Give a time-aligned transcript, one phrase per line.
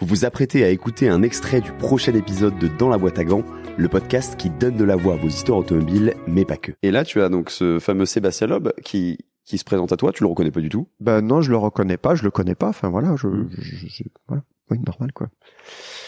[0.00, 3.24] Vous vous apprêtez à écouter un extrait du prochain épisode de Dans la boîte à
[3.24, 3.42] gants,
[3.76, 6.72] le podcast qui donne de la voix à vos histoires automobiles, mais pas que.
[6.82, 10.12] Et là, tu as donc ce fameux Sébastien Loeb qui, qui se présente à toi,
[10.12, 10.88] tu le reconnais pas du tout?
[11.00, 12.68] Ben non, je le reconnais pas, je le connais pas.
[12.68, 15.28] Enfin voilà, je, je, je- voilà, oui, normal quoi.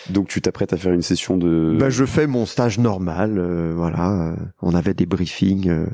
[0.09, 1.77] Donc tu t'apprêtes à faire une session de...
[1.79, 4.31] Ben je fais mon stage normal, euh, voilà.
[4.31, 5.87] euh, on avait des briefings, euh,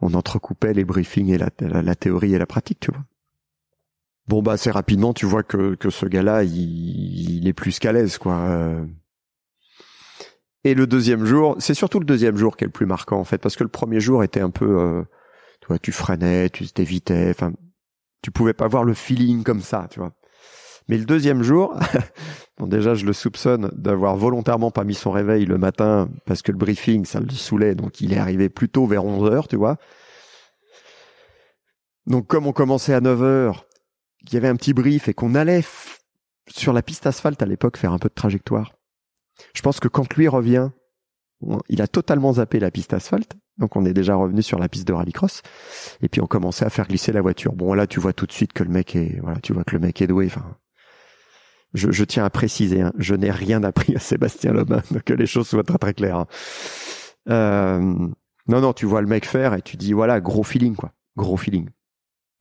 [0.00, 3.02] on entrecoupait les briefings et la, la, la théorie et la pratique, tu vois.
[4.28, 7.92] Bon bah assez rapidement, tu vois que que ce gars-là, il, il est plus qu'à
[7.92, 8.34] l'aise quoi.
[8.36, 8.84] euh.
[10.64, 13.24] Et le deuxième jour, c'est surtout le deuxième jour qui est le plus marquant en
[13.24, 15.02] fait, parce que le premier jour était un peu, euh,
[15.60, 17.52] tu vois, tu freinais, tu t'évitais, enfin,
[18.22, 20.12] tu pouvais pas voir le feeling comme ça, tu vois.
[20.88, 21.74] Mais le deuxième jour,
[22.58, 26.52] bon déjà je le soupçonne d'avoir volontairement pas mis son réveil le matin parce que
[26.52, 29.56] le briefing ça le saoulait, donc il est arrivé plus tôt vers 11 heures, tu
[29.56, 29.76] vois.
[32.06, 33.66] Donc comme on commençait à 9 heures,
[34.28, 35.64] qu'il y avait un petit brief et qu'on allait
[36.48, 38.74] sur la piste asphalte à l'époque faire un peu de trajectoire.
[39.54, 40.70] Je pense que quand lui revient,
[41.68, 44.86] il a totalement zappé la piste asphalte, donc on est déjà revenu sur la piste
[44.86, 45.42] de rallycross,
[46.02, 47.54] et puis on commençait à faire glisser la voiture.
[47.54, 49.74] Bon là tu vois tout de suite que le mec est, voilà, tu vois que
[49.74, 50.26] le mec est doué.
[50.26, 50.56] Enfin,
[51.74, 55.26] je, je tiens à préciser, hein, je n'ai rien appris à Sébastien Lobin, que les
[55.26, 56.16] choses soient très très claires.
[56.18, 56.26] hein.
[57.30, 58.08] Euh,
[58.48, 61.36] non non, tu vois le mec faire et tu dis voilà gros feeling quoi, gros
[61.36, 61.68] feeling.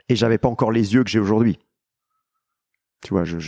[0.09, 1.59] Et j'avais pas encore les yeux que j'ai aujourd'hui.
[3.07, 3.39] Tu vois, j'ai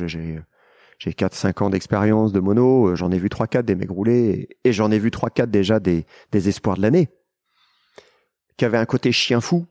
[0.99, 4.71] j'ai 4-5 ans d'expérience de mono, euh, j'en ai vu 3-4 des mecs rouler, et,
[4.71, 7.09] j'en ai vu 3-4 déjà des, espoirs de l'année,
[8.55, 9.67] qui avaient un côté chien fou,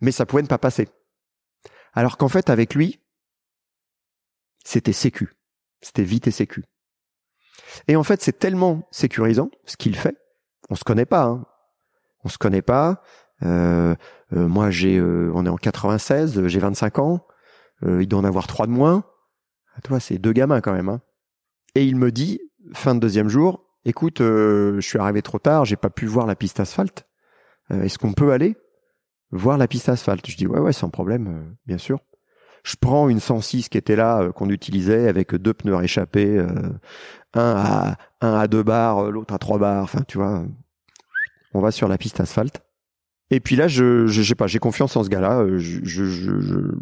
[0.00, 0.88] mais ça pouvait ne pas passer.
[1.92, 2.98] Alors qu'en fait, avec lui,
[4.64, 5.36] c'était sécu.
[5.80, 6.64] C'était vite et sécu.
[7.86, 10.16] Et en fait, c'est tellement sécurisant, ce qu'il fait.
[10.68, 11.46] On se connaît pas, hein.
[12.24, 13.04] On se connaît pas.
[13.44, 13.94] Euh,
[14.32, 17.24] euh, moi, j'ai, on est en 96, euh, j'ai 25 ans.
[17.84, 19.04] Euh, il doit en avoir trois de moins.
[19.76, 20.88] Ah, Toi, c'est deux gamins quand même.
[20.88, 21.00] Hein.
[21.74, 22.40] Et il me dit,
[22.72, 26.26] fin de deuxième jour, écoute, euh, je suis arrivé trop tard, j'ai pas pu voir
[26.26, 27.06] la piste asphalte.
[27.72, 28.56] Euh, Est-ce qu'on peut aller
[29.30, 30.28] voir la piste asphalte?
[30.28, 32.00] Je dis ouais, ouais, sans problème, euh, bien sûr.
[32.64, 36.46] Je prends une 106 qui était là, euh, qu'on utilisait avec deux pneus réchappés, euh,
[37.34, 39.84] un à un à deux barres, euh, l'autre à trois barres.
[39.84, 40.44] Enfin, tu vois,
[41.52, 42.62] on va sur la piste asphalte.
[43.30, 45.46] Et puis là, je, je, sais pas, j'ai confiance en ce gars-là.
[45.56, 46.72] je, je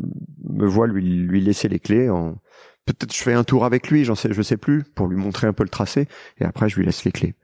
[0.52, 2.08] me vois lui, lui laisser les clés.
[2.10, 2.36] En...
[2.84, 5.46] Peut-être je fais un tour avec lui, j'en sais, je sais plus, pour lui montrer
[5.46, 6.08] un peu le tracé.
[6.38, 7.34] Et après, je lui laisse les clés.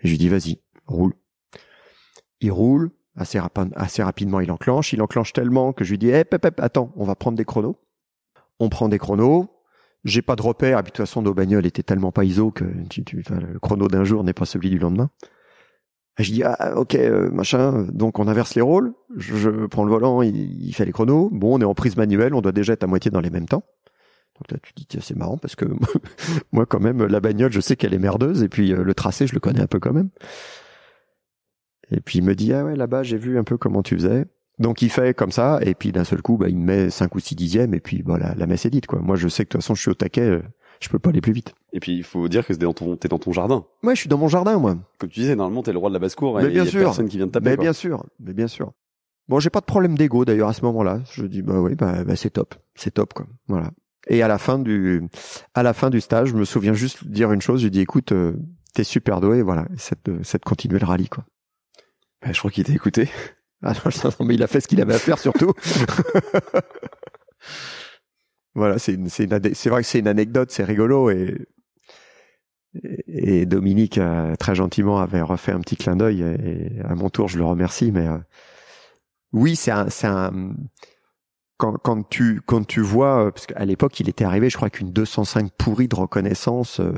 [0.00, 1.14] Et je lui dis, vas-y, roule.
[2.40, 2.90] Il roule.
[3.16, 3.38] Assez,
[3.76, 4.92] assez rapidement, il enclenche.
[4.92, 7.44] Il enclenche tellement que je lui dis, hé, hep, hep, attends, on va prendre des
[7.44, 7.76] chronos.
[8.58, 9.48] On prend des chronos.
[10.04, 10.80] J'ai pas de repère.
[10.80, 14.04] Et puis, de toute façon, nos bagnoles étaient tellement pas ISO que le chrono d'un
[14.04, 15.10] jour n'est pas celui du lendemain.
[16.18, 19.90] Et je dis ah ok euh, machin donc on inverse les rôles je, prends le
[19.90, 22.72] volant il, il fait les chronos bon on est en prise manuelle on doit déjà
[22.72, 23.64] être à moitié dans les mêmes temps
[24.38, 25.64] donc là tu te dis tiens c'est marrant parce que
[26.52, 29.26] moi quand même la bagnole je sais qu'elle est merdeuse et puis euh, le tracé
[29.26, 30.10] je le connais un peu quand même
[31.90, 34.26] et puis il me dit ah ouais là-bas j'ai vu un peu comment tu faisais
[34.58, 37.14] donc il fait comme ça et puis d'un seul coup bah il me met 5
[37.14, 39.48] ou 6 dixièmes et puis bah la, messe est dite quoi moi je sais que
[39.48, 40.42] de toute façon je suis au taquet euh,
[40.80, 42.96] je peux pas aller plus vite Et puis il faut dire que t'es dans ton,
[42.96, 43.64] t'es dans ton jardin.
[43.82, 45.94] ouais je suis dans mon jardin moi Comme tu disais, normalement t'es le roi de
[45.94, 46.82] la basse-cour et bien y a sûr.
[46.82, 47.50] personne qui vient te taper.
[47.50, 47.64] Mais quoi.
[47.64, 48.72] bien sûr, mais bien sûr.
[49.28, 51.00] Bon, j'ai pas de problème d'ego d'ailleurs à ce moment-là.
[51.12, 53.26] Je dis bah oui, bah, bah, c'est top, c'est top quoi.
[53.48, 53.70] Voilà.
[54.08, 55.02] Et à la fin du,
[55.54, 57.62] à la fin du stage, je me souviens juste de dire une chose.
[57.62, 58.34] Je dis écoute, euh,
[58.74, 61.24] t'es super doué, voilà, c'est de, de continuer le rallye quoi.
[62.22, 63.08] Bah, je crois qu'il t'a écouté.
[63.62, 65.52] Ah non, non, mais il a fait ce qu'il avait à faire surtout.
[68.54, 71.46] voilà, c'est une, c'est une, ane- c'est vrai que c'est une anecdote, c'est rigolo et
[73.06, 77.08] et Dominique euh, très gentiment avait refait un petit clin d'œil et, et à mon
[77.08, 78.18] tour je le remercie mais euh,
[79.34, 80.54] oui c'est un c'est un
[81.58, 84.70] quand quand tu quand tu vois euh, parce qu'à l'époque il était arrivé je crois
[84.70, 86.94] qu'une 205 pourrie de reconnaissance euh,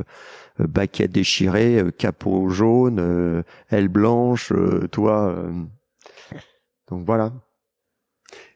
[0.61, 5.53] euh, baquette déchirée euh, capot jaune euh, aile blanche euh, toi euh,
[6.89, 7.33] donc voilà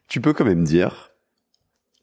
[0.08, 1.10] Tu peux quand même dire,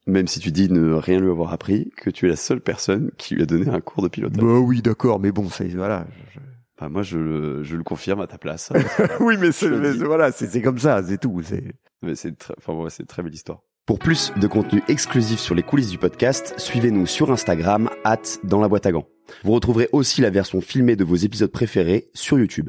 [0.05, 3.11] même si tu dis ne rien lui avoir appris, que tu es la seule personne
[3.17, 4.43] qui lui a donné un cours de pilotage.
[4.43, 6.39] bah oui d'accord mais bon c'est voilà je-
[6.79, 8.71] Enfin, moi, je, le- je le confirme à ta place.
[9.19, 11.63] oui mais c'est voilà c'est c'est comme ça c'est tout c'est
[12.03, 13.59] Mais c'est très, enfin, ouais, c'est une très belle histoire.
[13.85, 18.59] Pour plus de contenu exclusif sur les coulisses du podcast, suivez-nous sur Instagram, at dans
[18.59, 19.07] la boîte à gants.
[19.45, 22.65] Vous retrouverez aussi la version filmée de vos épisodes préférés sur YouTube.